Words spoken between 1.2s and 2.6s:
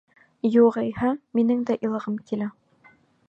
минең дә илағым килә.